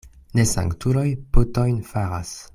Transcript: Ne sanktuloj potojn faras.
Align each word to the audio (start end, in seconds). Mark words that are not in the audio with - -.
Ne 0.39 0.45
sanktuloj 0.51 1.05
potojn 1.37 1.79
faras. 1.93 2.35